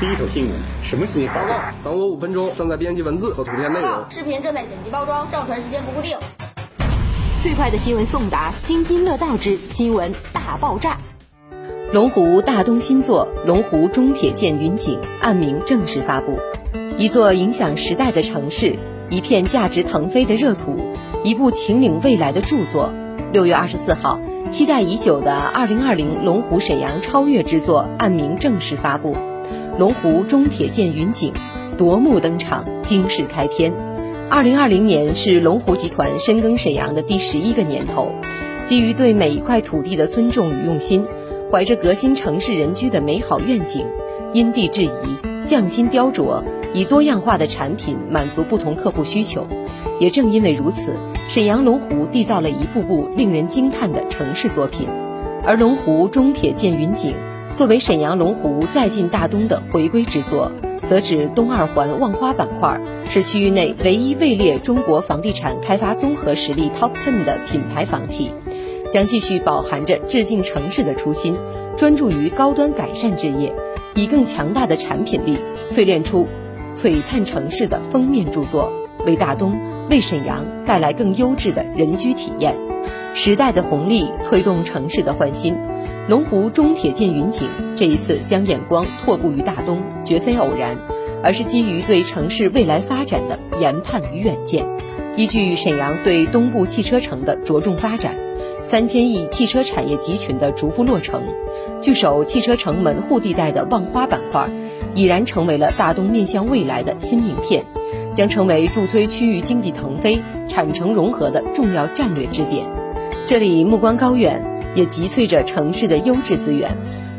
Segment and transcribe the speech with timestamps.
[0.00, 0.52] 第一手新闻，
[0.84, 1.34] 什么新闻？
[1.34, 3.90] 报告，等我五分钟，正在编辑文字和图片内容。
[4.10, 6.16] 视频正在剪辑包装，上传时间不固定。
[7.40, 10.98] 最快的新闻送达，津津乐道之新闻大爆炸。
[11.92, 16.38] 龙湖大东新作《龙湖中铁建云锦》案名正式发布。
[16.96, 18.76] 一座影响时代的城市，
[19.10, 20.78] 一片价值腾飞的热土，
[21.24, 22.92] 一部秦岭未来的著作。
[23.32, 29.16] 六月二十四号，期待已久的二零二零龙湖沈阳超越之作案名正式发布。
[29.78, 31.32] 龙湖中铁建云锦，
[31.76, 33.72] 夺目登场，惊世开篇。
[34.28, 38.10] 二零二零年是龙湖集团深耕沈阳的第十一个年头，
[38.64, 41.06] 基于对每一块土地的尊重与用心，
[41.48, 43.86] 怀着革新城市人居的美好愿景，
[44.32, 44.88] 因地制宜，
[45.46, 46.42] 匠心雕琢，
[46.74, 49.46] 以多样化的产品满足不同客户需求。
[50.00, 50.96] 也正因为如此，
[51.28, 54.88] 沈阳龙湖缔造了一部部令人惊叹的城市作品，
[55.44, 57.12] 而龙湖中铁建云锦。
[57.54, 60.52] 作为沈阳龙湖再进大东的回归之作，
[60.86, 68.32] 则指东二环望花板块是区域内唯一位列中国房地产开发综合实力 TOP ten 的品牌房企，
[68.92, 71.36] 将继续饱含着致敬城市的初心，
[71.76, 73.52] 专注于高端改善置业，
[73.96, 75.36] 以更强大的产品力
[75.70, 76.28] 淬炼出
[76.72, 78.72] 璀璨城市的封面著作，
[79.08, 82.54] 为大东、为沈阳带来更优质的人居体验。
[83.14, 85.56] 时代的红利推动城市的焕新。
[86.08, 90.76] 龙湖中铁建云锦这一次将眼光拓步于大东，绝非偶然，
[91.22, 94.66] 而是基于对城市未来发展的研判与远见。
[95.16, 98.14] 依据沈阳对东部汽车城的着重发展，
[98.64, 101.22] 三千亿汽车产业集群的逐步落成，
[101.80, 104.48] 据守汽车城门户地带的万花板块，
[104.94, 107.64] 已然成为了大东面向未来的新名片，
[108.18, 112.66] 将成为助推区域经济腾飞、产城融合的重要战略支点。
[113.26, 114.58] 这里目光高远。
[114.74, 116.70] 也集萃着城市的优质资源，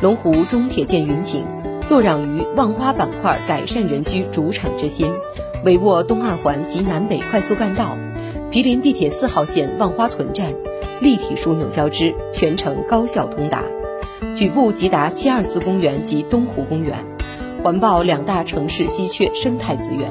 [0.00, 1.44] 龙湖中铁建云锦，
[1.90, 5.10] 落壤于万花板块改善人居主场之心，
[5.64, 7.98] 围握东二环及南北快速干道，
[8.50, 10.54] 毗邻地铁四号线万花屯站，
[11.00, 13.64] 立体枢纽交织，全程高效通达，
[14.34, 17.04] 举步即达七二四公园及东湖公园，
[17.62, 20.10] 环抱两大城市稀缺生态资源，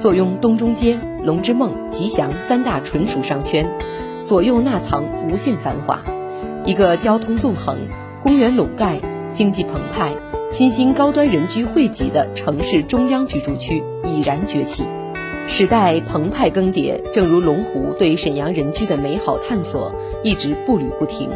[0.00, 3.66] 坐拥东中街、龙之梦、吉祥三大纯属商圈，
[4.24, 6.00] 左右纳藏无限繁华。
[6.64, 7.76] 一个交通纵横、
[8.22, 8.98] 公园笼盖、
[9.34, 10.14] 经济澎湃、
[10.50, 14.84] 新兴高端人居汇集的城市中央居住区已然崛起，
[15.48, 17.02] 时代澎湃更迭。
[17.12, 19.94] 正如龙湖对沈阳人居的美好探索
[20.24, 21.28] 一直步履不停，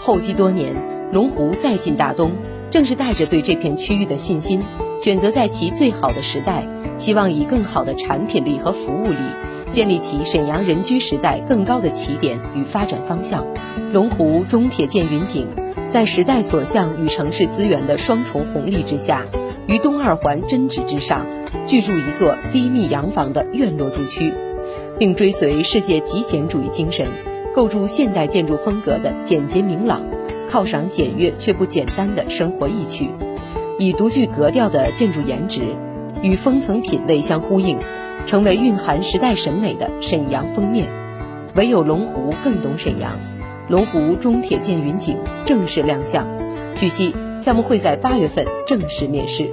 [0.00, 0.72] 厚积多年，
[1.12, 2.30] 龙湖再进大东，
[2.70, 4.62] 正是带着对这片区域的信心，
[5.00, 6.66] 选择在其最好的时代，
[6.96, 9.16] 希望以更好的产品力和服务力。
[9.70, 13.46] 建立起沈阳人居时代更高的起点与发展方向。
[13.92, 15.46] 龙湖中铁建云锦，
[15.90, 19.24] 在时代所向与城市资源的双重红利之下，
[19.66, 21.26] 于东二环真址之上，
[21.66, 24.32] 聚筑一座低密洋房的院落住区，
[24.98, 27.06] 并追随世界极简主义精神，
[27.54, 30.02] 构筑现代建筑风格的简洁明朗、
[30.50, 33.10] 犒赏简约却不简单的生活意趣，
[33.78, 35.60] 以独具格调的建筑颜值
[36.22, 37.78] 与风层品味相呼应。
[38.26, 40.84] 成为蕴含时代审美的沈阳封面，
[41.54, 43.12] 唯有龙湖更懂沈阳。
[43.68, 46.26] 龙湖中铁建云锦正式亮相，
[46.76, 49.50] 据悉项目会在八月份正式面世。